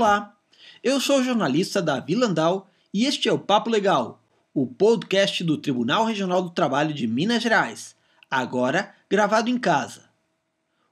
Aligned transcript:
Olá, 0.00 0.38
eu 0.80 1.00
sou 1.00 1.18
o 1.18 1.24
jornalista 1.24 1.82
Davi 1.82 2.14
Landau 2.14 2.70
e 2.94 3.04
este 3.04 3.28
é 3.28 3.32
o 3.32 3.38
Papo 3.38 3.68
Legal, 3.68 4.22
o 4.54 4.64
podcast 4.64 5.42
do 5.42 5.58
Tribunal 5.58 6.04
Regional 6.04 6.40
do 6.40 6.50
Trabalho 6.50 6.94
de 6.94 7.04
Minas 7.08 7.42
Gerais, 7.42 7.96
agora 8.30 8.94
gravado 9.10 9.50
em 9.50 9.58
casa. 9.58 10.04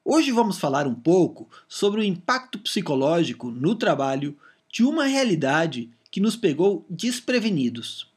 Hoje 0.04 0.32
vamos 0.32 0.58
falar 0.58 0.88
um 0.88 0.94
pouco 0.94 1.48
sobre 1.68 2.00
o 2.00 2.04
impacto 2.04 2.58
psicológico 2.58 3.48
no 3.48 3.76
trabalho 3.76 4.36
de 4.68 4.82
uma 4.82 5.04
realidade 5.04 5.88
que 6.10 6.20
nos 6.20 6.34
pegou 6.34 6.84
desprevenidos. 6.90 8.12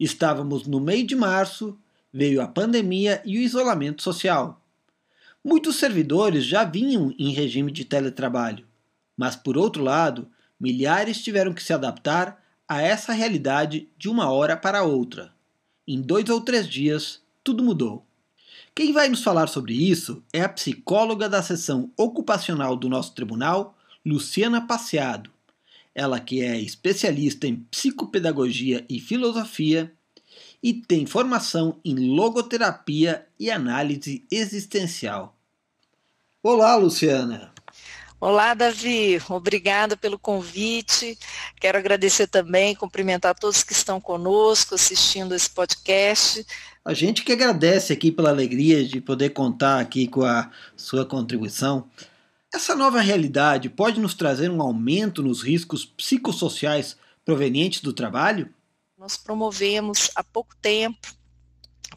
Estávamos 0.00 0.66
no 0.66 0.80
meio 0.80 1.06
de 1.06 1.14
março, 1.14 1.78
veio 2.10 2.40
a 2.40 2.48
pandemia 2.48 3.20
e 3.22 3.36
o 3.36 3.42
isolamento 3.42 4.02
social. 4.02 4.62
Muitos 5.44 5.76
servidores 5.76 6.42
já 6.42 6.64
vinham 6.64 7.14
em 7.18 7.34
regime 7.34 7.70
de 7.70 7.84
teletrabalho, 7.84 8.66
mas 9.16 9.34
por 9.34 9.56
outro 9.56 9.82
lado, 9.82 10.28
milhares 10.58 11.22
tiveram 11.22 11.52
que 11.52 11.62
se 11.62 11.72
adaptar 11.72 12.42
a 12.68 12.82
essa 12.82 13.12
realidade 13.12 13.88
de 13.96 14.08
uma 14.08 14.30
hora 14.30 14.56
para 14.56 14.82
outra. 14.82 15.32
Em 15.86 16.00
dois 16.00 16.28
ou 16.28 16.40
três 16.40 16.68
dias, 16.68 17.22
tudo 17.42 17.62
mudou. 17.62 18.04
Quem 18.74 18.92
vai 18.92 19.08
nos 19.08 19.22
falar 19.22 19.46
sobre 19.46 19.72
isso 19.72 20.22
é 20.32 20.42
a 20.42 20.48
psicóloga 20.48 21.28
da 21.28 21.42
seção 21.42 21.90
ocupacional 21.96 22.76
do 22.76 22.88
nosso 22.88 23.14
tribunal, 23.14 23.74
Luciana 24.04 24.66
Passeado. 24.66 25.30
Ela 25.94 26.20
que 26.20 26.42
é 26.42 26.60
especialista 26.60 27.46
em 27.46 27.56
psicopedagogia 27.56 28.84
e 28.88 29.00
filosofia 29.00 29.90
e 30.62 30.74
tem 30.74 31.06
formação 31.06 31.80
em 31.84 31.94
logoterapia 31.94 33.26
e 33.38 33.50
análise 33.50 34.26
existencial. 34.30 35.34
Olá, 36.42 36.76
Luciana. 36.76 37.55
Olá, 38.18 38.54
Davi. 38.54 39.20
Obrigada 39.28 39.94
pelo 39.94 40.18
convite. 40.18 41.18
Quero 41.60 41.76
agradecer 41.76 42.26
também, 42.26 42.74
cumprimentar 42.74 43.34
todos 43.34 43.62
que 43.62 43.74
estão 43.74 44.00
conosco 44.00 44.74
assistindo 44.74 45.34
esse 45.34 45.50
podcast. 45.50 46.46
A 46.82 46.94
gente 46.94 47.22
que 47.22 47.32
agradece 47.32 47.92
aqui 47.92 48.10
pela 48.10 48.30
alegria 48.30 48.82
de 48.82 49.02
poder 49.02 49.30
contar 49.30 49.80
aqui 49.80 50.08
com 50.08 50.24
a 50.24 50.50
sua 50.74 51.04
contribuição. 51.04 51.90
Essa 52.54 52.74
nova 52.74 53.00
realidade 53.00 53.68
pode 53.68 54.00
nos 54.00 54.14
trazer 54.14 54.50
um 54.50 54.62
aumento 54.62 55.22
nos 55.22 55.42
riscos 55.42 55.84
psicossociais 55.84 56.96
provenientes 57.22 57.82
do 57.82 57.92
trabalho? 57.92 58.48
Nós 58.96 59.18
promovemos 59.18 60.10
há 60.16 60.24
pouco 60.24 60.56
tempo 60.56 61.14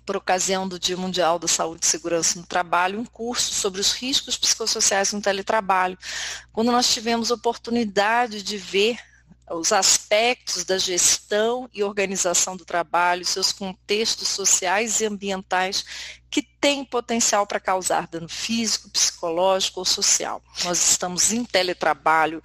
por 0.09 0.17
ocasião 0.17 0.67
do 0.67 0.79
Dia 0.79 0.97
Mundial 0.97 1.37
da 1.37 1.47
Saúde 1.47 1.85
e 1.85 1.87
Segurança 1.87 2.39
no 2.39 2.43
Trabalho, 2.43 2.99
um 2.99 3.05
curso 3.05 3.53
sobre 3.53 3.79
os 3.79 3.91
riscos 3.91 4.35
psicossociais 4.35 5.13
no 5.13 5.21
teletrabalho, 5.21 5.95
quando 6.51 6.71
nós 6.71 6.91
tivemos 6.91 7.29
oportunidade 7.29 8.41
de 8.41 8.57
ver 8.57 8.97
os 9.51 9.71
aspectos 9.71 10.63
da 10.63 10.79
gestão 10.79 11.69
e 11.71 11.83
organização 11.83 12.57
do 12.57 12.65
trabalho, 12.65 13.23
seus 13.23 13.51
contextos 13.51 14.29
sociais 14.29 14.99
e 14.99 15.05
ambientais 15.05 15.85
que 16.27 16.41
têm 16.41 16.83
potencial 16.83 17.45
para 17.45 17.59
causar 17.59 18.07
dano 18.07 18.27
físico, 18.27 18.89
psicológico 18.89 19.79
ou 19.79 19.85
social. 19.85 20.41
Nós 20.63 20.89
estamos 20.89 21.31
em 21.31 21.45
teletrabalho, 21.45 22.41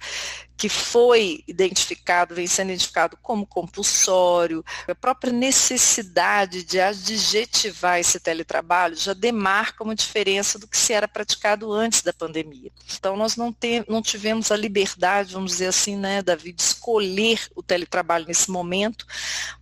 que 0.57 0.69
foi 0.69 1.43
identificado, 1.47 2.33
vem 2.33 2.47
sendo 2.47 2.69
identificado 2.69 3.17
como 3.21 3.45
compulsório, 3.45 4.63
a 4.87 4.95
própria 4.95 5.33
necessidade 5.33 6.63
de 6.63 6.79
adjetivar 6.79 7.99
esse 7.99 8.19
teletrabalho 8.19 8.95
já 8.95 9.13
demarca 9.13 9.83
uma 9.83 9.95
diferença 9.95 10.57
do 10.57 10.67
que 10.67 10.77
se 10.77 10.93
era 10.93 11.07
praticado 11.07 11.71
antes 11.73 12.01
da 12.01 12.13
pandemia. 12.13 12.71
Então, 12.97 13.17
nós 13.17 13.35
não, 13.35 13.51
te, 13.51 13.83
não 13.87 14.01
tivemos 14.01 14.51
a 14.51 14.55
liberdade, 14.55 15.33
vamos 15.33 15.51
dizer 15.51 15.67
assim, 15.67 15.97
né, 15.97 16.21
Davi, 16.21 16.53
de 16.53 16.61
escolher 16.61 17.49
o 17.53 17.61
teletrabalho 17.61 18.25
nesse 18.25 18.49
momento, 18.49 19.05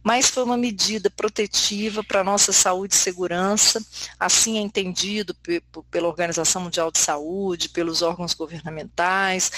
mas 0.04 0.30
foi 0.30 0.44
uma 0.44 0.58
medida 0.58 1.10
protetiva 1.10 2.04
para 2.04 2.22
a 2.22 2.24
nossa 2.24 2.54
saúde 2.54 2.94
e 2.94 2.98
segurança, 2.98 3.84
assim 4.20 4.58
é 4.58 4.62
entendido 4.62 5.36
pela 5.90 6.08
Organização 6.08 6.62
Mundial 6.62 6.92
de 6.92 7.00
Saúde, 7.00 7.70
pelos 7.70 8.02
órgãos 8.02 8.34
governamentais, 8.34 9.52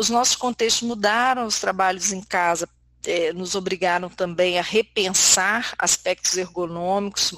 os 0.00 0.08
nossos 0.08 0.34
contextos 0.34 0.88
mudaram, 0.88 1.44
os 1.44 1.60
trabalhos 1.60 2.10
em 2.10 2.22
casa 2.22 2.66
é, 3.04 3.34
nos 3.34 3.54
obrigaram 3.54 4.08
também 4.08 4.58
a 4.58 4.62
repensar 4.62 5.74
aspectos 5.78 6.38
ergonômicos. 6.38 7.34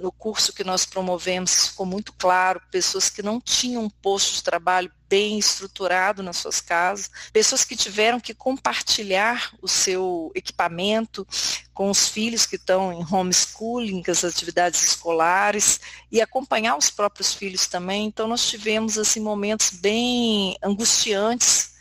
No 0.00 0.12
curso 0.12 0.52
que 0.52 0.62
nós 0.62 0.86
promovemos, 0.86 1.68
ficou 1.68 1.84
muito 1.84 2.12
claro, 2.12 2.60
pessoas 2.70 3.10
que 3.10 3.22
não 3.22 3.40
tinham 3.40 3.82
um 3.82 3.90
posto 3.90 4.34
de 4.34 4.44
trabalho 4.44 4.90
bem 5.08 5.36
estruturado 5.36 6.22
nas 6.22 6.36
suas 6.36 6.60
casas, 6.60 7.10
pessoas 7.32 7.64
que 7.64 7.76
tiveram 7.76 8.20
que 8.20 8.34
compartilhar 8.34 9.52
o 9.60 9.66
seu 9.66 10.30
equipamento 10.34 11.26
com 11.74 11.90
os 11.90 12.08
filhos 12.08 12.46
que 12.46 12.56
estão 12.56 12.92
em 12.92 13.04
homeschooling, 13.12 14.02
com 14.02 14.10
as 14.12 14.24
atividades 14.24 14.82
escolares, 14.82 15.80
e 16.10 16.20
acompanhar 16.20 16.76
os 16.76 16.88
próprios 16.88 17.34
filhos 17.34 17.66
também. 17.66 18.06
Então, 18.06 18.28
nós 18.28 18.48
tivemos 18.48 18.96
assim, 18.96 19.18
momentos 19.18 19.70
bem 19.70 20.56
angustiantes 20.62 21.75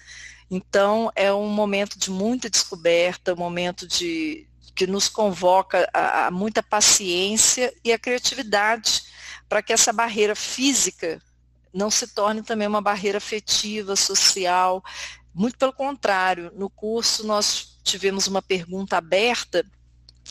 então, 0.49 1.11
é 1.15 1.33
um 1.33 1.49
momento 1.49 1.97
de 1.97 2.11
muita 2.11 2.49
descoberta, 2.49 3.33
um 3.33 3.37
momento 3.37 3.87
de, 3.87 4.47
que 4.75 4.85
nos 4.85 5.07
convoca 5.07 5.89
a, 5.93 6.27
a 6.27 6.31
muita 6.31 6.61
paciência 6.61 7.73
e 7.83 7.91
a 7.91 7.99
criatividade 7.99 9.03
para 9.49 9.61
que 9.61 9.73
essa 9.73 9.91
barreira 9.91 10.35
física 10.35 11.21
não 11.73 11.89
se 11.89 12.07
torne 12.07 12.41
também 12.41 12.67
uma 12.67 12.81
barreira 12.81 13.17
afetiva, 13.17 13.95
social. 13.95 14.83
Muito 15.33 15.57
pelo 15.57 15.73
contrário, 15.73 16.51
no 16.55 16.69
curso 16.69 17.25
nós 17.25 17.77
tivemos 17.83 18.27
uma 18.27 18.41
pergunta 18.41 18.97
aberta 18.97 19.65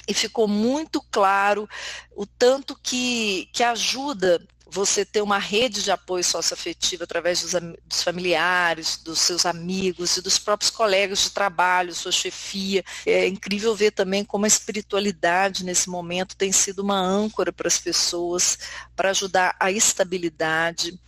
e 0.08 0.14
ficou 0.14 0.48
muito 0.48 1.00
claro 1.10 1.68
o 2.16 2.26
tanto 2.26 2.76
que, 2.82 3.48
que 3.52 3.62
ajuda 3.62 4.44
você 4.74 5.04
ter 5.04 5.22
uma 5.22 5.38
rede 5.38 5.84
de 5.84 5.92
apoio 5.92 6.24
socioafetivo 6.24 7.04
através 7.04 7.40
dos, 7.40 7.52
dos, 7.86 8.02
familiares, 8.02 8.96
dos 8.96 9.20
seus 9.20 9.46
amigos 9.46 10.16
e 10.16 10.20
dos 10.20 10.36
próprios 10.36 10.68
colegas 10.68 11.20
de 11.20 11.30
trabalho, 11.30 11.94
sua 11.94 12.10
chefia. 12.10 12.84
É 13.06 13.28
incrível 13.28 13.74
ver 13.76 13.92
também 13.92 14.24
como 14.24 14.44
a 14.44 14.48
espiritualidade 14.48 15.64
nesse 15.64 15.88
momento 15.88 16.36
tem 16.36 16.50
sido 16.50 16.80
uma 16.80 16.98
âncora 16.98 17.52
para 17.52 17.68
as 17.68 17.78
pessoas, 17.78 18.58
para 18.96 19.10
ajudar 19.10 19.54
a 19.60 19.70
estabilidade, 19.70 20.98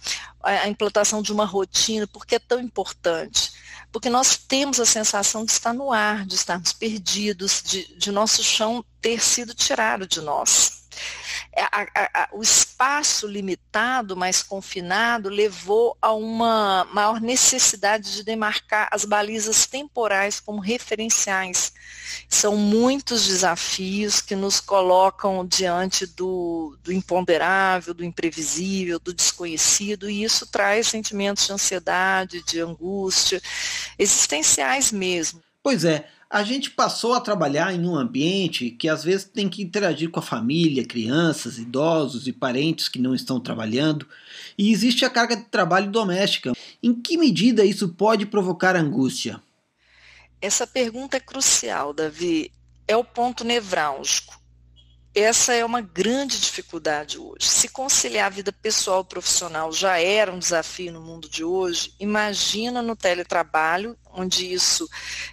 a, 0.40 0.68
implantação 0.68 1.20
de 1.20 1.32
uma 1.32 1.44
rotina, 1.44 2.06
porque 2.06 2.36
é 2.36 2.38
tão 2.38 2.60
importante 2.60 3.50
porque 3.92 4.10
nós 4.10 4.36
temos 4.36 4.78
a 4.78 4.84
sensação 4.84 5.42
de 5.42 5.52
estar 5.52 5.72
no 5.72 5.90
ar, 5.90 6.26
de 6.26 6.34
estarmos 6.34 6.70
perdidos, 6.70 7.62
de, 7.64 7.96
de 7.96 8.12
nosso 8.12 8.44
chão 8.44 8.84
ter 9.00 9.22
sido 9.22 9.54
tirado 9.54 10.06
de 10.06 10.20
nós. 10.20 10.75
É, 11.54 11.62
a, 11.62 11.86
a, 11.94 12.28
o 12.32 12.42
espaço 12.42 13.26
limitado, 13.26 14.16
mais 14.16 14.42
confinado, 14.42 15.28
levou 15.28 15.96
a 16.00 16.12
uma 16.12 16.86
maior 16.92 17.20
necessidade 17.20 18.12
de 18.12 18.22
demarcar 18.22 18.88
as 18.92 19.04
balizas 19.04 19.66
temporais 19.66 20.38
como 20.38 20.60
referenciais. 20.60 21.72
São 22.28 22.56
muitos 22.56 23.26
desafios 23.26 24.20
que 24.20 24.36
nos 24.36 24.60
colocam 24.60 25.46
diante 25.46 26.06
do, 26.06 26.76
do 26.82 26.92
imponderável, 26.92 27.94
do 27.94 28.04
imprevisível, 28.04 28.98
do 28.98 29.14
desconhecido, 29.14 30.10
e 30.10 30.24
isso 30.24 30.46
traz 30.46 30.88
sentimentos 30.88 31.46
de 31.46 31.52
ansiedade, 31.52 32.42
de 32.42 32.60
angústia, 32.60 33.40
existenciais 33.98 34.92
mesmo. 34.92 35.42
Pois 35.62 35.84
é, 35.84 36.08
a 36.28 36.42
gente 36.42 36.70
passou 36.70 37.14
a 37.14 37.20
trabalhar 37.20 37.72
em 37.72 37.86
um 37.86 37.94
ambiente 37.94 38.70
que 38.70 38.88
às 38.88 39.04
vezes 39.04 39.24
tem 39.24 39.48
que 39.48 39.62
interagir 39.62 40.10
com 40.10 40.18
a 40.18 40.22
família, 40.22 40.86
crianças, 40.86 41.58
idosos 41.58 42.26
e 42.26 42.32
parentes 42.32 42.88
que 42.88 42.98
não 42.98 43.14
estão 43.14 43.38
trabalhando, 43.38 44.06
e 44.58 44.72
existe 44.72 45.04
a 45.04 45.10
carga 45.10 45.36
de 45.36 45.44
trabalho 45.44 45.90
doméstica. 45.90 46.52
Em 46.82 46.94
que 46.94 47.16
medida 47.16 47.64
isso 47.64 47.88
pode 47.90 48.26
provocar 48.26 48.74
angústia? 48.74 49.40
Essa 50.40 50.66
pergunta 50.66 51.16
é 51.16 51.20
crucial, 51.20 51.92
Davi. 51.92 52.50
É 52.88 52.96
o 52.96 53.04
ponto 53.04 53.44
nevrálgico 53.44 54.45
essa 55.16 55.54
é 55.54 55.64
uma 55.64 55.80
grande 55.80 56.38
dificuldade 56.38 57.18
hoje. 57.18 57.48
Se 57.48 57.68
conciliar 57.70 58.26
a 58.26 58.34
vida 58.34 58.52
pessoal 58.52 59.00
e 59.00 59.04
profissional 59.04 59.72
já 59.72 59.98
era 59.98 60.30
um 60.30 60.38
desafio 60.38 60.92
no 60.92 61.00
mundo 61.00 61.26
de 61.26 61.42
hoje, 61.42 61.94
imagina 61.98 62.82
no 62.82 62.94
teletrabalho, 62.94 63.96
onde 64.12 64.52
isso 64.52 64.86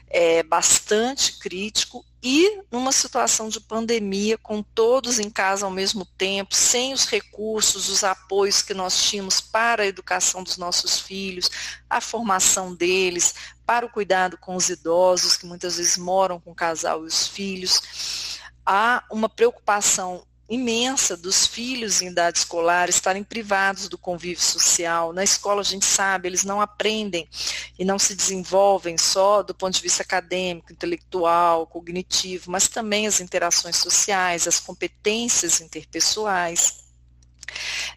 é 0.10 0.42
bastante 0.42 1.38
crítico, 1.38 2.06
e 2.26 2.62
numa 2.72 2.94
situação 2.94 3.50
de 3.50 3.60
pandemia, 3.60 4.38
com 4.38 4.64
todos 4.64 5.20
em 5.20 5.30
casa 5.30 5.66
ao 5.66 5.72
mesmo 5.72 6.06
tempo, 6.06 6.56
sem 6.56 6.94
os 6.94 7.06
recursos, 7.06 7.90
os 7.90 8.02
apoios 8.02 8.62
que 8.62 8.74
nós 8.74 9.04
tínhamos 9.04 9.42
para 9.42 9.84
a 9.84 9.88
educação 9.88 10.42
dos 10.42 10.56
nossos 10.56 11.02
filhos, 11.02 11.52
a 11.90 12.00
formação 12.00 12.74
deles, 12.74 13.36
para 13.66 13.86
o 13.86 13.90
cuidado 13.90 14.38
com 14.38 14.56
os 14.56 14.70
idosos, 14.70 15.36
que 15.36 15.46
muitas 15.46 15.76
vezes 15.76 15.98
moram 15.98 16.40
com 16.40 16.52
o 16.52 16.56
casal 16.56 17.04
e 17.04 17.08
os 17.08 17.28
filhos 17.28 17.82
há 18.66 19.04
uma 19.12 19.30
preocupação 19.30 20.26
imensa 20.50 21.16
dos 21.16 21.48
filhos 21.48 22.02
em 22.02 22.10
idade 22.10 22.38
escolar 22.38 22.90
estarem 22.90 23.24
privados 23.24 23.88
do 23.88 23.98
convívio 23.98 24.44
social. 24.44 25.14
Na 25.14 25.24
escola, 25.24 25.62
a 25.62 25.66
gente 25.66 25.86
sabe, 25.86 26.28
eles 26.28 26.44
não 26.44 26.62
aprendem 26.62 27.28
e 27.80 27.86
não 27.86 27.98
se 27.98 28.14
desenvolvem 28.14 28.98
só 28.98 29.42
do 29.42 29.54
ponto 29.54 29.74
de 29.74 29.82
vista 29.82 30.04
acadêmico, 30.04 30.72
intelectual, 30.72 31.66
cognitivo, 31.66 32.52
mas 32.52 32.68
também 32.68 33.08
as 33.08 33.20
interações 33.20 33.78
sociais, 33.78 34.48
as 34.48 34.60
competências 34.60 35.62
interpessoais. 35.62 36.84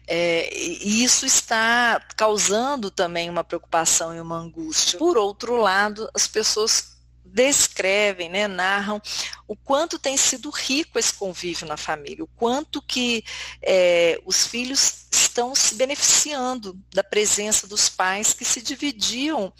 É, 0.07 0.49
e 0.55 1.03
isso 1.03 1.25
está 1.25 1.99
causando 2.15 2.89
também 2.89 3.29
uma 3.29 3.43
preocupação 3.43 4.15
e 4.15 4.21
uma 4.21 4.37
angústia. 4.37 4.97
Por 4.97 5.17
outro 5.17 5.57
lado, 5.57 6.09
as 6.13 6.27
pessoas 6.27 6.96
descrevem, 7.27 8.29
né, 8.29 8.47
narram 8.47 9.01
o 9.47 9.55
quanto 9.55 9.99
tem 9.99 10.17
sido 10.17 10.49
rico 10.49 10.97
esse 10.97 11.13
convívio 11.13 11.67
na 11.67 11.77
família, 11.77 12.23
o 12.23 12.29
quanto 12.35 12.81
que 12.81 13.23
é, 13.61 14.19
os 14.25 14.47
filhos 14.47 15.07
estão 15.11 15.53
se 15.55 15.75
beneficiando 15.75 16.77
da 16.93 17.03
presença 17.03 17.67
dos 17.67 17.89
pais 17.89 18.33
que 18.33 18.43
se 18.43 18.61
dividiam 18.61 19.53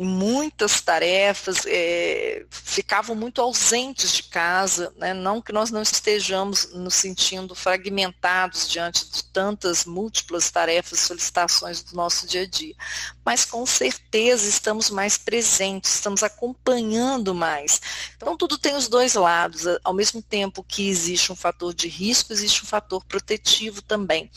em 0.00 0.06
muitas 0.06 0.80
tarefas, 0.80 1.66
é, 1.66 2.46
ficavam 2.50 3.14
muito 3.14 3.42
ausentes 3.42 4.14
de 4.14 4.22
casa, 4.22 4.90
né? 4.96 5.12
não 5.12 5.42
que 5.42 5.52
nós 5.52 5.70
não 5.70 5.82
estejamos 5.82 6.72
nos 6.72 6.94
sentindo 6.94 7.54
fragmentados 7.54 8.66
diante 8.66 9.06
de 9.10 9.22
tantas 9.24 9.84
múltiplas 9.84 10.50
tarefas, 10.50 11.00
solicitações 11.00 11.82
do 11.82 11.94
nosso 11.94 12.26
dia 12.26 12.44
a 12.44 12.46
dia, 12.46 12.74
mas 13.22 13.44
com 13.44 13.66
certeza 13.66 14.48
estamos 14.48 14.88
mais 14.88 15.18
presentes, 15.18 15.96
estamos 15.96 16.22
acompanhando 16.22 17.34
mais. 17.34 17.78
Então 18.16 18.38
tudo 18.38 18.56
tem 18.56 18.74
os 18.74 18.88
dois 18.88 19.12
lados, 19.12 19.64
ao 19.84 19.92
mesmo 19.92 20.22
tempo 20.22 20.64
que 20.66 20.88
existe 20.88 21.30
um 21.30 21.36
fator 21.36 21.74
de 21.74 21.88
risco, 21.88 22.32
existe 22.32 22.62
um 22.62 22.66
fator 22.66 23.04
protetivo 23.04 23.82
também. 23.82 24.30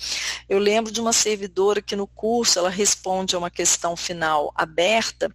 Eu 0.50 0.60
lembro 0.60 0.92
de 0.92 1.00
uma 1.00 1.14
servidora 1.14 1.82
que 1.82 1.96
no 1.96 2.06
curso 2.06 2.60
ela 2.60 2.70
responde 2.70 3.34
a 3.34 3.40
uma 3.40 3.50
questão 3.50 3.96
final 3.96 4.52
aberta, 4.56 5.34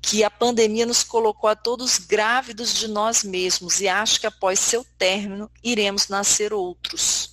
que 0.00 0.24
a 0.24 0.30
pandemia 0.30 0.84
nos 0.84 1.04
colocou 1.04 1.48
a 1.48 1.54
todos 1.54 1.98
grávidos 1.98 2.74
de 2.74 2.88
nós 2.88 3.22
mesmos 3.22 3.80
e 3.80 3.88
acho 3.88 4.20
que 4.20 4.26
após 4.26 4.58
seu 4.58 4.84
término 4.98 5.50
iremos 5.62 6.08
nascer 6.08 6.52
outros. 6.52 7.32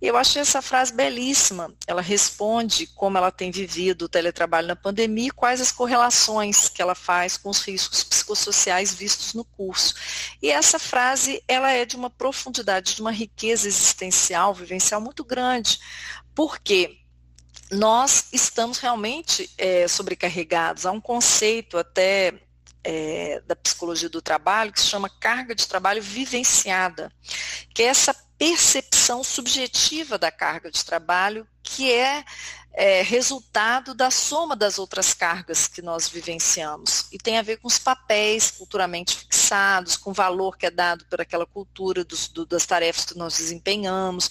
Eu 0.00 0.16
achei 0.16 0.40
essa 0.40 0.62
frase 0.62 0.94
belíssima. 0.94 1.74
Ela 1.86 2.00
responde 2.00 2.86
como 2.86 3.18
ela 3.18 3.30
tem 3.30 3.50
vivido 3.50 4.02
o 4.02 4.08
teletrabalho 4.08 4.68
na 4.68 4.76
pandemia 4.76 5.28
e 5.28 5.32
quais 5.32 5.60
as 5.60 5.72
correlações 5.72 6.68
que 6.68 6.80
ela 6.80 6.94
faz 6.94 7.36
com 7.36 7.50
os 7.50 7.60
riscos 7.62 8.02
psicossociais 8.04 8.94
vistos 8.94 9.34
no 9.34 9.44
curso. 9.44 9.94
E 10.40 10.50
essa 10.50 10.78
frase, 10.78 11.42
ela 11.46 11.70
é 11.72 11.84
de 11.84 11.96
uma 11.96 12.08
profundidade, 12.08 12.94
de 12.94 13.00
uma 13.00 13.12
riqueza 13.12 13.68
existencial, 13.68 14.54
vivencial 14.54 15.00
muito 15.00 15.24
grande. 15.24 15.78
Por 16.34 16.58
quê? 16.60 16.99
Nós 17.70 18.26
estamos 18.32 18.78
realmente 18.78 19.50
é, 19.56 19.86
sobrecarregados. 19.86 20.86
Há 20.86 20.92
um 20.92 21.00
conceito 21.00 21.78
até 21.78 22.34
é, 22.82 23.42
da 23.46 23.54
psicologia 23.54 24.08
do 24.08 24.22
trabalho 24.22 24.72
que 24.72 24.80
se 24.80 24.86
chama 24.86 25.10
carga 25.20 25.54
de 25.54 25.66
trabalho 25.66 26.02
vivenciada, 26.02 27.12
que 27.74 27.82
é 27.82 27.86
essa 27.86 28.14
percepção 28.40 29.22
subjetiva 29.22 30.16
da 30.16 30.32
carga 30.32 30.70
de 30.70 30.82
trabalho 30.82 31.46
que 31.62 31.92
é 31.92 32.24
é, 32.72 33.02
resultado 33.02 33.92
da 33.92 34.10
soma 34.10 34.56
das 34.56 34.78
outras 34.78 35.12
cargas 35.12 35.68
que 35.68 35.82
nós 35.82 36.08
vivenciamos. 36.08 37.06
E 37.12 37.18
tem 37.18 37.36
a 37.36 37.42
ver 37.42 37.58
com 37.58 37.68
os 37.68 37.78
papéis 37.78 38.50
culturalmente 38.50 39.14
fixados, 39.16 39.98
com 39.98 40.10
o 40.10 40.14
valor 40.14 40.56
que 40.56 40.64
é 40.64 40.70
dado 40.70 41.04
por 41.06 41.20
aquela 41.20 41.44
cultura 41.44 42.02
dos, 42.02 42.28
do, 42.28 42.46
das 42.46 42.64
tarefas 42.64 43.04
que 43.04 43.18
nós 43.18 43.36
desempenhamos. 43.36 44.30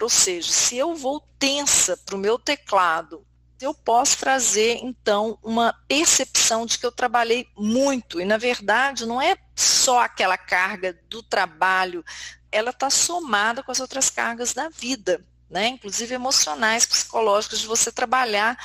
Ou 0.00 0.08
seja, 0.08 0.50
se 0.50 0.78
eu 0.78 0.94
vou 0.94 1.20
tensa 1.38 1.96
para 1.96 2.16
o 2.16 2.18
meu 2.18 2.38
teclado, 2.38 3.26
eu 3.60 3.74
posso 3.74 4.18
trazer, 4.18 4.78
então, 4.82 5.38
uma 5.42 5.72
percepção 5.86 6.66
de 6.66 6.78
que 6.78 6.86
eu 6.86 6.90
trabalhei 6.90 7.46
muito. 7.56 8.20
E, 8.20 8.24
na 8.24 8.36
verdade, 8.36 9.06
não 9.06 9.20
é 9.20 9.36
só 9.54 10.00
aquela 10.00 10.36
carga 10.36 10.98
do 11.08 11.22
trabalho, 11.22 12.04
ela 12.52 12.70
está 12.70 12.90
somada 12.90 13.62
com 13.62 13.72
as 13.72 13.80
outras 13.80 14.10
cargas 14.10 14.52
da 14.52 14.68
vida 14.68 15.24
né, 15.52 15.68
inclusive 15.68 16.14
emocionais, 16.14 16.86
psicológicas, 16.86 17.60
de 17.60 17.66
você 17.66 17.92
trabalhar 17.92 18.56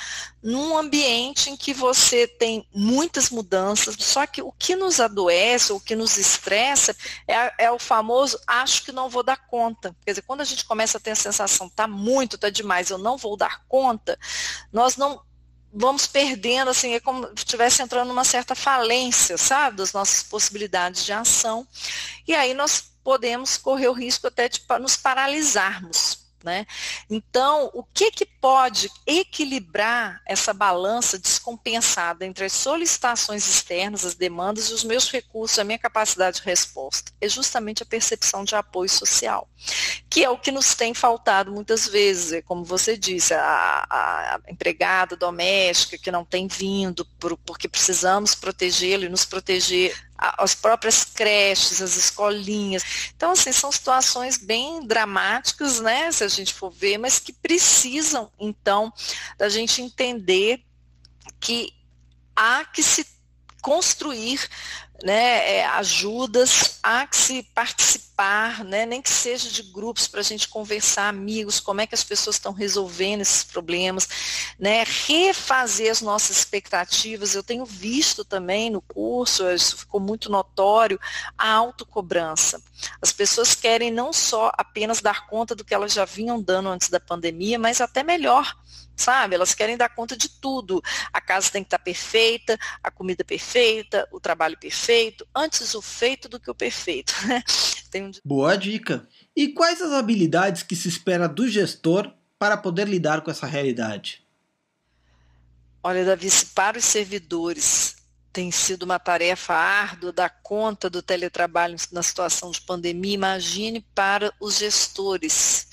num 0.42 0.76
ambiente 0.76 1.50
em 1.50 1.56
que 1.56 1.74
você 1.74 2.26
tem 2.26 2.66
muitas 2.74 3.28
mudanças, 3.28 3.94
só 3.98 4.26
que 4.26 4.40
o 4.40 4.50
que 4.50 4.74
nos 4.74 4.98
adoece, 4.98 5.70
o 5.70 5.78
que 5.78 5.94
nos 5.94 6.16
estressa, 6.16 6.96
é, 7.28 7.66
é, 7.66 7.70
o 7.70 7.78
famoso 7.78 8.40
acho 8.46 8.84
que 8.84 8.90
não 8.90 9.10
vou 9.10 9.22
dar 9.22 9.36
conta. 9.36 9.94
Quer 10.02 10.12
dizer, 10.12 10.22
quando 10.22 10.40
a 10.40 10.44
gente 10.44 10.64
começa 10.64 10.96
a 10.96 11.00
ter 11.00 11.10
a 11.10 11.14
sensação, 11.14 11.68
tá 11.68 11.86
muito, 11.86 12.38
tá 12.38 12.48
demais, 12.48 12.88
eu 12.88 12.96
não 12.96 13.18
vou 13.18 13.36
dar 13.36 13.62
conta, 13.68 14.18
nós 14.72 14.96
não 14.96 15.20
vamos 15.70 16.06
perdendo, 16.06 16.70
assim, 16.70 16.94
é 16.94 17.00
como 17.00 17.26
se 17.26 17.34
estivesse 17.36 17.82
entrando 17.82 18.08
numa 18.08 18.24
certa 18.24 18.54
falência, 18.54 19.36
sabe, 19.36 19.76
das 19.76 19.92
nossas 19.92 20.22
possibilidades 20.22 21.04
de 21.04 21.12
ação, 21.12 21.68
e 22.26 22.34
aí 22.34 22.54
nós 22.54 22.88
podemos 23.08 23.56
correr 23.56 23.88
o 23.88 23.94
risco 23.94 24.26
até 24.26 24.50
de 24.50 24.60
nos 24.78 24.94
paralisarmos. 24.94 26.28
Né? 26.44 26.66
Então, 27.08 27.70
o 27.72 27.82
que, 27.82 28.10
que 28.10 28.26
pode 28.26 28.90
equilibrar 29.06 30.20
essa 30.26 30.52
balança 30.52 31.18
descompensada 31.18 32.26
entre 32.26 32.44
as 32.44 32.52
solicitações 32.52 33.48
externas, 33.48 34.04
as 34.04 34.14
demandas 34.14 34.68
e 34.68 34.74
os 34.74 34.84
meus 34.84 35.10
recursos, 35.10 35.58
a 35.58 35.64
minha 35.64 35.78
capacidade 35.78 36.40
de 36.40 36.44
resposta? 36.44 37.10
É 37.18 37.28
justamente 37.30 37.82
a 37.82 37.86
percepção 37.86 38.44
de 38.44 38.54
apoio 38.54 38.90
social, 38.90 39.48
que 40.10 40.22
é 40.22 40.28
o 40.28 40.38
que 40.38 40.52
nos 40.52 40.74
tem 40.74 40.92
faltado 40.92 41.50
muitas 41.50 41.88
vezes, 41.88 42.32
é 42.32 42.42
como 42.42 42.62
você 42.62 42.94
disse, 42.94 43.32
a, 43.32 43.86
a 43.90 44.40
empregada 44.48 45.16
doméstica 45.16 45.96
que 45.96 46.10
não 46.10 46.26
tem 46.26 46.46
vindo 46.46 47.06
por, 47.18 47.38
porque 47.38 47.68
precisamos 47.68 48.34
protegê-lo 48.34 49.04
e 49.04 49.08
nos 49.08 49.24
proteger 49.24 50.07
as 50.18 50.54
próprias 50.54 51.04
creches, 51.04 51.80
as 51.80 51.96
escolinhas. 51.96 53.12
Então, 53.16 53.30
assim, 53.30 53.52
são 53.52 53.70
situações 53.70 54.36
bem 54.36 54.84
dramáticas, 54.84 55.80
né, 55.80 56.10
se 56.10 56.24
a 56.24 56.28
gente 56.28 56.52
for 56.52 56.70
ver, 56.70 56.98
mas 56.98 57.20
que 57.20 57.32
precisam, 57.32 58.30
então, 58.38 58.92
da 59.38 59.48
gente 59.48 59.80
entender 59.80 60.64
que 61.38 61.72
há 62.34 62.64
que 62.64 62.82
se 62.82 63.06
construir 63.62 64.48
né, 65.02 65.58
é, 65.58 65.66
ajudas, 65.66 66.80
há 66.82 67.06
que 67.06 67.16
se 67.16 67.42
participar, 67.54 68.64
né, 68.64 68.84
nem 68.84 69.00
que 69.00 69.10
seja 69.10 69.48
de 69.48 69.62
grupos 69.62 70.08
para 70.08 70.20
a 70.20 70.24
gente 70.24 70.48
conversar, 70.48 71.08
amigos, 71.08 71.60
como 71.60 71.80
é 71.80 71.86
que 71.86 71.94
as 71.94 72.02
pessoas 72.02 72.36
estão 72.36 72.52
resolvendo 72.52 73.20
esses 73.20 73.44
problemas, 73.44 74.08
né, 74.58 74.84
refazer 75.06 75.90
as 75.90 76.00
nossas 76.00 76.38
expectativas. 76.38 77.34
Eu 77.34 77.44
tenho 77.44 77.64
visto 77.64 78.24
também 78.24 78.70
no 78.70 78.80
curso, 78.80 79.48
isso 79.50 79.76
ficou 79.76 80.00
muito 80.00 80.30
notório, 80.30 80.98
a 81.36 81.52
autocobrança. 81.52 82.60
As 83.00 83.12
pessoas 83.12 83.54
querem 83.54 83.92
não 83.92 84.12
só 84.12 84.50
apenas 84.58 85.00
dar 85.00 85.26
conta 85.26 85.54
do 85.54 85.64
que 85.64 85.74
elas 85.74 85.92
já 85.92 86.04
vinham 86.04 86.42
dando 86.42 86.68
antes 86.70 86.88
da 86.88 86.98
pandemia, 86.98 87.58
mas 87.58 87.80
até 87.80 88.02
melhor 88.02 88.56
sabe? 88.98 89.34
Elas 89.34 89.54
querem 89.54 89.76
dar 89.76 89.88
conta 89.88 90.16
de 90.16 90.28
tudo. 90.28 90.82
A 91.12 91.20
casa 91.20 91.50
tem 91.50 91.62
que 91.62 91.68
estar 91.68 91.78
perfeita, 91.78 92.58
a 92.82 92.90
comida 92.90 93.24
perfeita, 93.24 94.06
o 94.12 94.20
trabalho 94.20 94.58
perfeito, 94.58 95.26
antes 95.34 95.74
o 95.74 95.80
feito 95.80 96.28
do 96.28 96.40
que 96.40 96.50
o 96.50 96.54
perfeito. 96.54 97.14
Né? 97.28 97.42
Um... 98.02 98.10
Boa 98.22 98.54
dica. 98.54 99.08
E 99.34 99.48
quais 99.48 99.80
as 99.80 99.92
habilidades 99.92 100.62
que 100.62 100.76
se 100.76 100.88
espera 100.88 101.26
do 101.26 101.48
gestor 101.48 102.12
para 102.38 102.56
poder 102.56 102.86
lidar 102.86 103.22
com 103.22 103.30
essa 103.30 103.46
realidade? 103.46 104.22
Olha, 105.82 106.04
Davi, 106.04 106.28
para 106.54 106.78
os 106.78 106.84
servidores 106.84 107.97
tem 108.38 108.52
sido 108.52 108.84
uma 108.84 109.00
tarefa 109.00 109.52
árdua 109.52 110.12
dar 110.12 110.28
conta 110.28 110.88
do 110.88 111.02
teletrabalho 111.02 111.74
na 111.90 112.04
situação 112.04 112.52
de 112.52 112.60
pandemia, 112.60 113.14
imagine 113.14 113.84
para 113.92 114.32
os 114.38 114.58
gestores, 114.58 115.66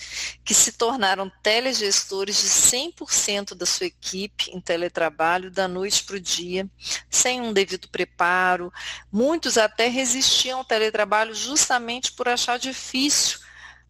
que 0.43 0.51
se 0.51 0.71
tornaram 0.71 1.31
telegestores 1.43 2.41
de 2.41 2.47
100% 2.47 3.53
da 3.53 3.67
sua 3.67 3.85
equipe 3.85 4.49
em 4.49 4.59
teletrabalho 4.59 5.51
da 5.51 5.67
noite 5.67 6.03
para 6.05 6.15
o 6.15 6.19
dia, 6.19 6.67
sem 7.07 7.39
um 7.39 7.53
devido 7.53 7.87
preparo. 7.87 8.73
Muitos 9.11 9.59
até 9.59 9.87
resistiam 9.87 10.57
ao 10.57 10.65
teletrabalho 10.65 11.35
justamente 11.35 12.13
por 12.13 12.27
achar 12.27 12.57
difícil 12.57 13.41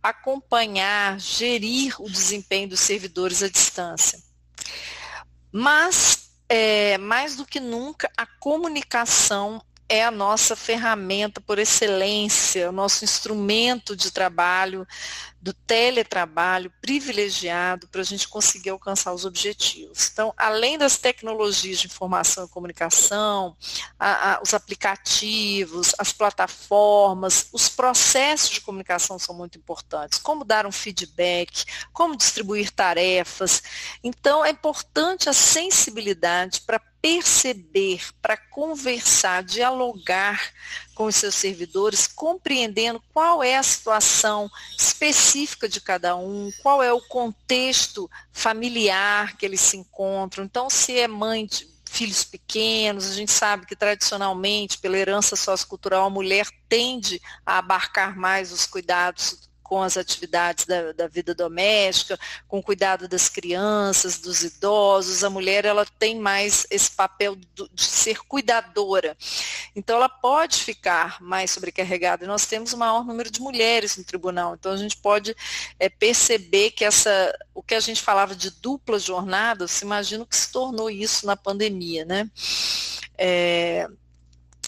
acompanhar, 0.04 1.18
gerir 1.18 1.96
o 1.98 2.10
desempenho 2.10 2.68
dos 2.68 2.82
servidores 2.82 3.42
à 3.42 3.48
distância. 3.48 4.20
Mas 5.50 6.25
é, 6.50 6.98
mais 6.98 7.36
do 7.36 7.46
que 7.46 7.60
nunca, 7.60 8.10
a 8.18 8.26
comunicação 8.26 9.62
é 9.88 10.04
a 10.04 10.12
nossa 10.12 10.56
ferramenta 10.56 11.40
por 11.40 11.60
excelência, 11.60 12.70
o 12.70 12.74
nosso 12.74 13.04
instrumento 13.04 13.96
de 13.96 14.12
trabalho 14.12 14.88
do 15.46 15.54
teletrabalho 15.54 16.74
privilegiado 16.82 17.88
para 17.90 18.02
a 18.02 18.04
gente 18.04 18.28
conseguir 18.28 18.72
alcançar 18.72 19.14
os 19.14 19.26
objetivos. 19.26 20.10
Então, 20.12 20.34
além 20.36 20.76
das 20.76 20.98
tecnologias 20.98 21.78
de 21.78 21.86
informação 21.86 22.46
e 22.46 22.50
comunicação, 22.50 23.56
a, 24.00 24.34
a, 24.34 24.42
os 24.42 24.56
aplicativos, 24.56 25.94
as 26.00 26.12
plataformas, 26.12 27.48
os 27.54 27.70
processos 27.70 28.50
de 28.50 28.62
comunicação 28.62 29.20
são 29.20 29.36
muito 29.36 29.60
importantes. 29.60 30.18
Como 30.18 30.44
dar 30.44 30.66
um 30.66 30.72
feedback, 30.72 31.64
como 31.94 32.18
distribuir 32.18 32.72
tarefas. 32.72 33.62
Então, 34.04 34.44
é 34.44 34.50
importante 34.50 35.30
a 35.30 35.34
sensibilidade 35.34 36.62
para 36.62 36.82
perceber, 37.06 38.02
para 38.20 38.36
conversar, 38.36 39.44
dialogar 39.44 40.42
com 40.96 41.06
os 41.06 41.16
seus 41.16 41.36
servidores, 41.36 42.08
compreendendo 42.08 43.00
qual 43.14 43.44
é 43.44 43.58
a 43.58 43.62
situação 43.62 44.50
específica 44.76 45.70
de 45.70 45.80
cada 45.80 46.16
um, 46.16 46.52
qual 46.64 46.82
é 46.82 46.92
o 46.92 47.00
contexto 47.00 48.10
familiar 48.34 49.38
que 49.38 49.46
eles 49.46 49.62
se 49.62 49.78
encontram. 49.78 50.46
Então, 50.46 50.68
se 50.68 50.98
é 50.98 51.08
mãe 51.08 51.46
de 51.46 51.70
filhos 51.86 52.24
pequenos, 52.24 53.12
a 53.12 53.14
gente 53.14 53.32
sabe 53.32 53.68
que 53.68 53.76
tradicionalmente, 53.76 54.80
pela 54.80 54.98
herança 54.98 55.36
sociocultural, 55.36 56.08
a 56.08 56.10
mulher 56.10 56.48
tende 56.68 57.22
a 57.46 57.60
abarcar 57.60 58.18
mais 58.18 58.52
os 58.52 58.66
cuidados 58.66 59.48
com 59.66 59.82
as 59.82 59.98
atividades 59.98 60.66
da, 60.66 60.92
da, 60.92 61.08
vida 61.08 61.34
doméstica, 61.34 62.20
com 62.48 62.60
o 62.60 62.64
cuidado 62.64 63.08
das 63.08 63.28
crianças, 63.28 64.20
dos 64.20 64.44
idosos. 64.44 65.24
A 65.24 65.30
mulher 65.30 65.66
ela 65.66 65.88
tem 65.98 66.20
mais 66.20 66.68
esse 66.70 66.92
papel 66.92 67.36
do, 67.56 67.68
de 67.74 67.84
ser 67.84 68.20
cuidadora. 68.20 69.18
Então 69.76 69.96
ela 69.96 70.08
pode 70.08 70.58
ficar 70.64 71.20
mais 71.20 71.50
sobrecarregada. 71.50 72.24
E 72.24 72.28
nós 72.28 72.46
temos 72.46 72.74
o 72.74 72.78
maior 72.78 73.04
número 73.04 73.32
de 73.32 73.42
mulheres 73.42 73.98
no 73.98 74.04
tribunal. 74.04 74.54
Então 74.54 74.72
a 74.72 74.78
gente 74.78 74.98
pode 74.98 75.36
é, 75.80 75.90
perceber 75.90 76.70
que 76.70 76.86
essa, 76.86 77.36
o 77.56 77.64
que 77.64 77.74
a 77.74 77.80
gente 77.80 78.04
falava 78.04 78.36
de 78.36 78.52
dupla 78.52 79.00
jornada, 79.00 79.68
se 79.68 79.84
imagina 79.84 80.28
que 80.28 80.36
se 80.36 80.52
tornou 80.52 80.92
isso 80.92 81.26
na 81.26 81.36
pandemia, 81.36 82.06
né? 82.06 82.30
É, 83.18 83.90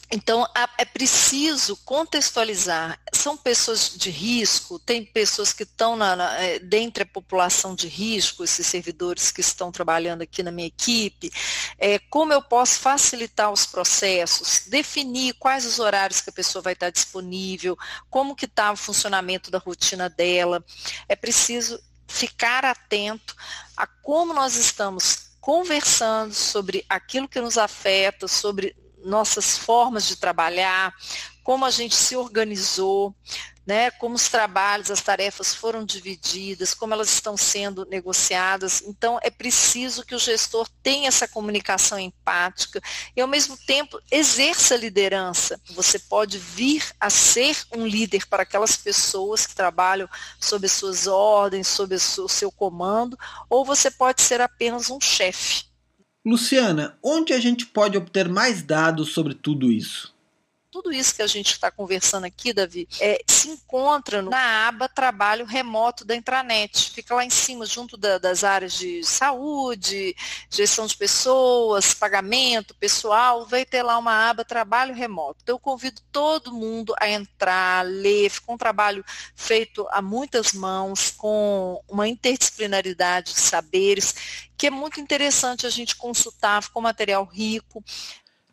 então, 0.09 0.47
é 0.77 0.85
preciso 0.85 1.75
contextualizar. 1.77 2.97
São 3.13 3.35
pessoas 3.35 3.89
de 3.97 4.09
risco, 4.09 4.79
tem 4.79 5.03
pessoas 5.03 5.51
que 5.51 5.63
estão 5.63 5.97
na, 5.97 6.15
na, 6.15 6.33
é, 6.39 6.59
dentre 6.59 7.03
a 7.03 7.05
população 7.05 7.75
de 7.75 7.89
risco, 7.89 8.43
esses 8.43 8.65
servidores 8.65 9.31
que 9.31 9.41
estão 9.41 9.69
trabalhando 9.69 10.21
aqui 10.21 10.41
na 10.41 10.51
minha 10.51 10.67
equipe. 10.67 11.29
É, 11.77 11.99
como 11.99 12.31
eu 12.31 12.41
posso 12.41 12.79
facilitar 12.79 13.51
os 13.51 13.65
processos, 13.65 14.63
definir 14.67 15.33
quais 15.33 15.65
os 15.65 15.77
horários 15.77 16.21
que 16.21 16.29
a 16.29 16.33
pessoa 16.33 16.61
vai 16.61 16.71
estar 16.71 16.89
disponível, 16.89 17.77
como 18.09 18.35
que 18.35 18.45
está 18.45 18.71
o 18.71 18.77
funcionamento 18.77 19.51
da 19.51 19.57
rotina 19.57 20.09
dela. 20.09 20.63
É 21.09 21.17
preciso 21.17 21.83
ficar 22.07 22.63
atento 22.63 23.35
a 23.75 23.85
como 23.85 24.33
nós 24.33 24.55
estamos 24.55 25.27
conversando 25.41 26.33
sobre 26.33 26.85
aquilo 26.87 27.27
que 27.27 27.41
nos 27.41 27.57
afeta, 27.57 28.25
sobre 28.27 28.73
nossas 29.07 29.57
formas 29.57 30.07
de 30.07 30.17
trabalhar, 30.17 30.93
como 31.43 31.65
a 31.65 31.71
gente 31.71 31.95
se 31.95 32.15
organizou, 32.15 33.15
né, 33.67 33.91
como 33.91 34.15
os 34.15 34.29
trabalhos, 34.29 34.89
as 34.89 35.01
tarefas 35.01 35.53
foram 35.53 35.83
divididas, 35.83 36.73
como 36.73 36.93
elas 36.93 37.11
estão 37.11 37.35
sendo 37.35 37.85
negociadas. 37.85 38.81
Então, 38.81 39.19
é 39.21 39.29
preciso 39.29 40.05
que 40.05 40.15
o 40.15 40.19
gestor 40.19 40.69
tenha 40.81 41.09
essa 41.09 41.27
comunicação 41.27 41.99
empática 41.99 42.81
e, 43.13 43.19
ao 43.19 43.27
mesmo 43.27 43.57
tempo, 43.57 43.99
exerça 44.09 44.75
a 44.75 44.77
liderança. 44.77 45.59
Você 45.71 45.99
pode 45.99 46.37
vir 46.37 46.95
a 46.97 47.09
ser 47.09 47.57
um 47.73 47.85
líder 47.85 48.25
para 48.27 48.43
aquelas 48.43 48.77
pessoas 48.77 49.45
que 49.45 49.53
trabalham 49.53 50.07
sob 50.39 50.65
as 50.65 50.71
suas 50.71 51.05
ordens, 51.05 51.67
sob 51.67 51.93
o 51.93 52.29
seu 52.29 52.49
comando, 52.49 53.17
ou 53.49 53.65
você 53.65 53.91
pode 53.91 54.21
ser 54.21 54.39
apenas 54.39 54.89
um 54.89 55.01
chefe. 55.01 55.66
Luciana, 56.27 56.93
onde 57.01 57.31
a 57.31 57.39
gente 57.39 57.65
pode 57.65 57.97
obter 57.97 58.27
mais 58.27 58.61
dados 58.61 59.13
sobre 59.13 59.33
tudo 59.33 59.71
isso? 59.71 60.13
Tudo 60.77 60.93
isso 60.93 61.15
que 61.15 61.23
a 61.23 61.27
gente 61.27 61.53
está 61.53 61.71
conversando 61.71 62.25
aqui, 62.25 62.53
Davi, 62.53 62.87
é, 62.99 63.19
se 63.25 63.49
encontra 63.49 64.21
na 64.21 64.67
aba 64.67 64.87
Trabalho 64.87 65.43
Remoto 65.43 66.05
da 66.05 66.15
intranet. 66.15 66.91
Fica 66.91 67.15
lá 67.15 67.25
em 67.25 67.31
cima, 67.31 67.65
junto 67.65 67.97
da, 67.97 68.19
das 68.19 68.43
áreas 68.43 68.73
de 68.73 69.03
saúde, 69.03 70.15
gestão 70.51 70.85
de 70.85 70.95
pessoas, 70.95 71.95
pagamento 71.95 72.75
pessoal, 72.75 73.47
vai 73.47 73.65
ter 73.65 73.81
lá 73.81 73.97
uma 73.97 74.29
aba 74.29 74.45
Trabalho 74.45 74.93
Remoto. 74.93 75.39
Então, 75.41 75.55
eu 75.55 75.59
convido 75.59 75.99
todo 76.11 76.53
mundo 76.53 76.93
a 76.99 77.09
entrar, 77.09 77.83
ler. 77.83 78.29
Ficou 78.29 78.53
um 78.53 78.57
trabalho 78.57 79.03
feito 79.35 79.87
a 79.89 79.99
muitas 79.99 80.53
mãos, 80.53 81.09
com 81.09 81.81
uma 81.87 82.07
interdisciplinaridade 82.07 83.33
de 83.33 83.39
saberes, 83.39 84.13
que 84.55 84.67
é 84.67 84.69
muito 84.69 85.01
interessante 85.01 85.65
a 85.65 85.71
gente 85.71 85.95
consultar, 85.95 86.61
ficou 86.61 86.83
material 86.83 87.25
rico. 87.25 87.83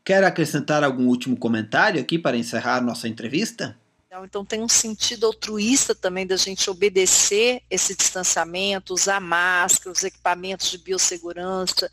Quer 0.04 0.23
acrescentar 0.23 0.84
algum 0.84 1.06
último 1.06 1.37
comentário 1.37 2.00
aqui 2.00 2.18
para 2.18 2.37
encerrar 2.37 2.82
nossa 2.82 3.08
entrevista? 3.08 3.76
Então 4.23 4.44
tem 4.44 4.62
um 4.62 4.68
sentido 4.68 5.26
altruísta 5.26 5.94
também 5.94 6.26
da 6.26 6.37
gente 6.37 6.70
obedecer 6.70 7.62
esse 7.68 7.96
distanciamento, 7.96 8.94
usar 8.94 9.20
máscara, 9.20 9.90
os 9.90 10.04
equipamentos 10.04 10.70
de 10.70 10.78
biossegurança, 10.78 11.90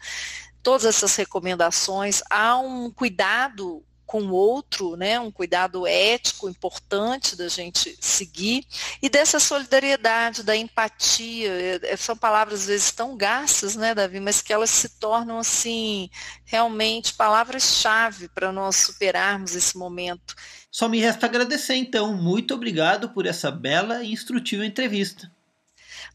todas 0.61 0.85
essas 0.85 1.15
recomendações. 1.15 2.21
Há 2.29 2.59
um 2.59 2.91
cuidado 2.91 3.83
com 4.11 4.23
o 4.23 4.33
outro, 4.33 4.97
né, 4.97 5.17
um 5.21 5.31
cuidado 5.31 5.87
ético 5.87 6.49
importante 6.49 7.33
da 7.33 7.47
gente 7.47 7.97
seguir, 8.01 8.67
e 9.01 9.07
dessa 9.07 9.39
solidariedade, 9.39 10.43
da 10.43 10.53
empatia, 10.53 11.49
é, 11.49 11.79
é, 11.81 11.95
são 11.95 12.17
palavras 12.17 12.63
às 12.63 12.67
vezes 12.67 12.91
tão 12.91 13.15
gastas, 13.15 13.77
né, 13.77 13.95
Davi, 13.95 14.19
mas 14.19 14.41
que 14.41 14.51
elas 14.51 14.69
se 14.69 14.99
tornam 14.99 15.39
assim, 15.39 16.09
realmente 16.43 17.13
palavras-chave 17.13 18.27
para 18.27 18.51
nós 18.51 18.75
superarmos 18.75 19.55
esse 19.55 19.77
momento. 19.77 20.35
Só 20.69 20.89
me 20.89 20.99
resta 20.99 21.25
agradecer 21.25 21.75
então, 21.75 22.13
muito 22.13 22.53
obrigado 22.53 23.11
por 23.11 23.25
essa 23.25 23.49
bela 23.49 24.03
e 24.03 24.11
instrutiva 24.11 24.65
entrevista. 24.65 25.31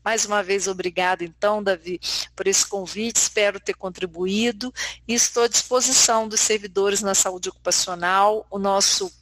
Mais 0.05 0.25
uma 0.25 0.43
vez, 0.43 0.69
obrigada, 0.69 1.25
então, 1.25 1.63
Davi, 1.63 2.01
por 2.35 2.47
esse 2.47 2.67
convite. 2.67 3.17
Espero 3.17 3.61
ter 3.61 3.75
contribuído 3.75 4.73
e 5.07 5.15
estou 5.15 5.45
à 5.45 5.49
disposição 5.49 6.29
dos 6.29 6.41
servidores 6.41 7.03
na 7.03 7.15
saúde 7.15 7.49
ocupacional. 7.49 8.47
O 8.51 8.59
nosso 8.59 9.13